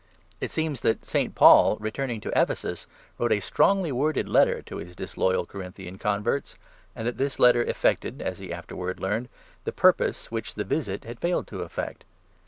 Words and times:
It 0.39 0.49
seems 0.49 0.81
that 0.81 1.05
St. 1.05 1.35
Paul, 1.35 1.77
returning 1.79 2.21
to 2.21 2.31
Ephesus, 2.35 2.87
wrote 3.19 3.31
a 3.31 3.39
strongly 3.39 3.91
worded 3.91 4.27
letter 4.27 4.63
to 4.63 4.77
his 4.77 4.95
disloyal 4.95 5.45
Corinthian 5.45 5.99
converts, 5.99 6.55
and 6.95 7.05
that 7.07 7.17
this 7.17 7.37
letter 7.37 7.61
effected, 7.61 8.19
as 8.19 8.39
he 8.39 8.51
afterwards 8.51 8.99
learned, 8.99 9.29
the 9.63 9.71
purpose 9.71 10.31
which 10.31 10.55
the 10.55 10.63
visit 10.63 11.03
had 11.03 11.19
failed 11.19 11.45
to 11.49 11.59
effect. 11.59 12.03